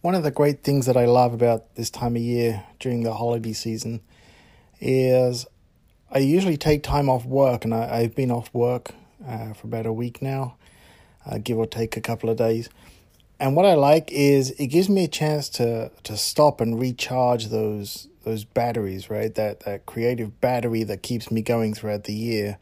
[0.00, 3.12] One of the great things that I love about this time of year during the
[3.12, 4.00] holiday season
[4.80, 5.46] is
[6.10, 8.92] I usually take time off work, and I, have been off work
[9.26, 10.56] uh, for about a week now,
[11.24, 12.68] uh, give or take a couple of days.
[13.38, 17.46] And what I like is it gives me a chance to to stop and recharge
[17.48, 19.34] those those batteries, right?
[19.34, 22.58] That that creative battery that keeps me going throughout the year.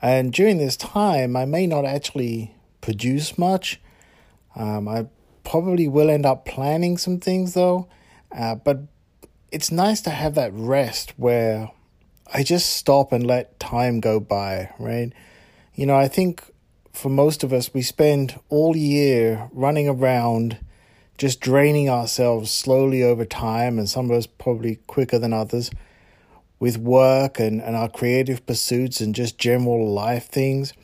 [0.00, 2.53] And during this time, I may not actually
[2.84, 3.80] produce much.
[4.54, 5.06] Um, I
[5.42, 7.88] probably will end up planning some things though,
[8.30, 8.80] uh, but
[9.50, 11.70] it's nice to have that rest where
[12.32, 15.12] I just stop and let time go by, right?
[15.74, 16.42] You know, I think
[16.92, 20.58] for most of us, we spend all year running around
[21.16, 25.70] just draining ourselves slowly over time, and some of us probably quicker than others,
[26.60, 30.74] with work and, and our creative pursuits and just general life things.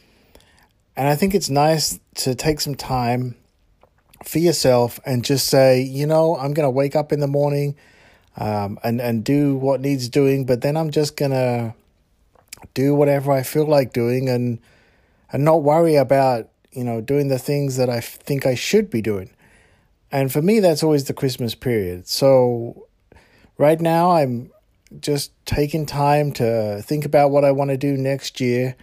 [1.00, 3.34] And I think it's nice to take some time
[4.22, 7.74] for yourself and just say, you know, I'm going to wake up in the morning
[8.36, 10.44] um, and and do what needs doing.
[10.44, 11.74] But then I'm just gonna
[12.74, 14.58] do whatever I feel like doing and
[15.32, 19.00] and not worry about you know doing the things that I think I should be
[19.00, 19.30] doing.
[20.12, 22.08] And for me, that's always the Christmas period.
[22.08, 22.88] So
[23.56, 24.50] right now, I'm
[25.00, 28.76] just taking time to think about what I want to do next year.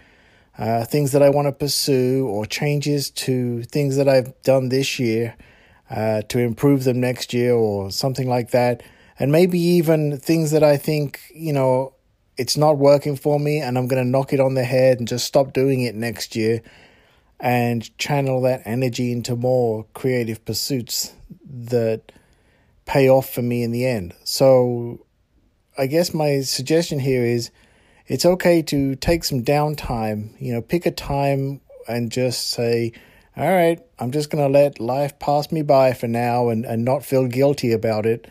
[0.57, 4.97] Uh, things that I want to pursue or changes to things that I've done this
[4.97, 5.35] year
[5.89, 8.81] uh, to improve them next year or something like that
[9.19, 11.93] and maybe even things that I think, you know,
[12.37, 15.07] it's not working for me and I'm going to knock it on the head and
[15.07, 16.61] just stop doing it next year
[17.39, 21.13] and channel that energy into more creative pursuits
[21.45, 22.11] that
[22.85, 24.13] pay off for me in the end.
[24.23, 25.05] So
[25.77, 27.49] I guess my suggestion here is
[28.07, 32.93] it's okay to take some downtime, you know, pick a time and just say,
[33.35, 36.83] all right, I'm just going to let life pass me by for now and, and
[36.83, 38.27] not feel guilty about it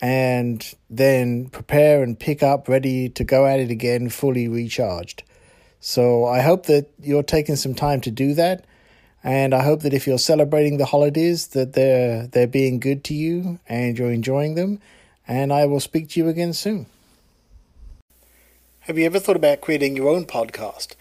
[0.00, 5.24] and then prepare and pick up ready to go at it again fully recharged.
[5.80, 8.64] So I hope that you're taking some time to do that
[9.22, 13.14] and I hope that if you're celebrating the holidays that they're they're being good to
[13.14, 14.80] you and you're enjoying them
[15.28, 16.86] and I will speak to you again soon.
[18.90, 20.96] Have you ever thought about creating your own podcast?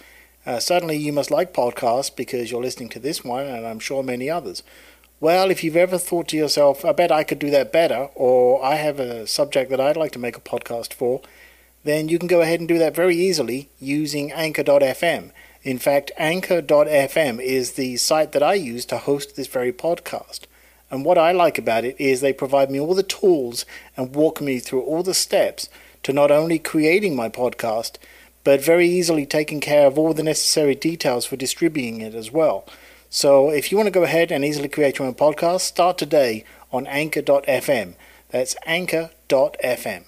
[0.45, 4.03] Uh, certainly you must like podcasts because you're listening to this one and I'm sure
[4.03, 4.61] many others.
[5.19, 8.63] Well, if you've ever thought to yourself, I bet I could do that better, or
[8.63, 11.21] I have a subject that I'd like to make a podcast for,
[11.83, 15.31] then you can go ahead and do that very easily using Anchor.fm.
[15.63, 20.41] In fact, Anchor.fm is the site that I use to host this very podcast.
[20.91, 23.65] And what I like about it is they provide me all the tools
[23.97, 25.69] and walk me through all the steps
[26.09, 27.97] to not only creating my podcast,
[28.43, 32.65] but very easily taking care of all the necessary details for distributing it as well.
[33.11, 36.45] So if you want to go ahead and easily create your own podcast, start today
[36.73, 37.93] on anchor.fm.
[38.29, 40.03] That's anchor.fm.